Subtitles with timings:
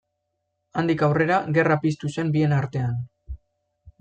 [0.81, 2.99] Handik aurrera gerra piztu zen bien artean.